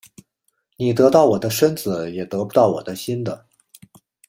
[0.77, 3.45] 你得到我的身子也得不到我的心的